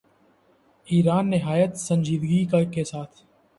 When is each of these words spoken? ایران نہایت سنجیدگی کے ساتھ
ایران 0.87 1.29
نہایت 1.29 1.77
سنجیدگی 1.77 2.43
کے 2.73 2.83
ساتھ 2.83 3.21